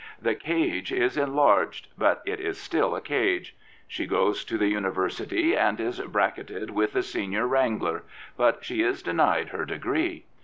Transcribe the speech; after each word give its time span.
The 0.19 0.33
cage 0.33 0.91
is 0.91 1.15
enlarged; 1.15 1.87
but 1.95 2.23
it 2.25 2.39
is 2.39 2.59
still 2.59 2.95
a 2.95 3.01
cage. 3.01 3.55
She 3.87 4.07
goes 4.07 4.43
to 4.45 4.57
the 4.57 4.65
University 4.65 5.55
and 5.55 5.79
is 5.79 5.99
bracketed 5.99 6.71
with 6.71 6.93
the 6.93 7.03
Senior 7.03 7.45
Wrangler; 7.47 8.01
but 8.35 8.65
she 8.65 8.81
is 8.81 9.03
denied 9.03 9.49
her 9.49 9.63
degree. 9.63 10.25